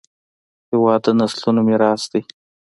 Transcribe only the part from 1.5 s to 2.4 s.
میراث دی.